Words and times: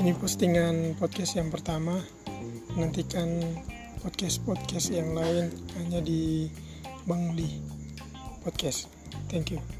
ini 0.00 0.16
postingan 0.16 0.96
podcast 0.96 1.36
yang 1.36 1.52
pertama. 1.52 2.00
Nantikan 2.72 3.36
podcast-podcast 4.00 4.96
yang 4.96 5.12
lain 5.12 5.52
hanya 5.76 6.00
di 6.00 6.48
Bangli 7.04 7.60
Podcast. 8.40 8.88
Thank 9.28 9.52
you. 9.52 9.79